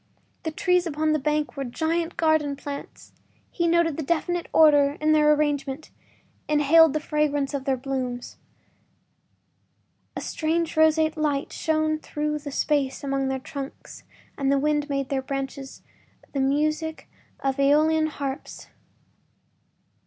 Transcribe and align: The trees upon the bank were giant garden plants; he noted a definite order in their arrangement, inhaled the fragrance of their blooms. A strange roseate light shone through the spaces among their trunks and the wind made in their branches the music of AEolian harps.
The 0.41 0.49
trees 0.51 0.87
upon 0.87 1.13
the 1.13 1.19
bank 1.19 1.55
were 1.55 1.63
giant 1.63 2.17
garden 2.17 2.55
plants; 2.55 3.13
he 3.51 3.67
noted 3.67 3.99
a 3.99 4.01
definite 4.01 4.47
order 4.51 4.97
in 4.99 5.11
their 5.11 5.31
arrangement, 5.31 5.91
inhaled 6.47 6.93
the 6.93 6.99
fragrance 6.99 7.53
of 7.53 7.65
their 7.65 7.77
blooms. 7.77 8.37
A 10.15 10.19
strange 10.21 10.75
roseate 10.75 11.17
light 11.17 11.53
shone 11.53 11.99
through 11.99 12.39
the 12.39 12.49
spaces 12.51 13.03
among 13.03 13.27
their 13.27 13.37
trunks 13.37 14.01
and 14.39 14.51
the 14.51 14.57
wind 14.57 14.89
made 14.89 15.01
in 15.01 15.07
their 15.09 15.21
branches 15.21 15.83
the 16.31 16.39
music 16.39 17.07
of 17.41 17.57
AEolian 17.57 18.07
harps. 18.07 18.69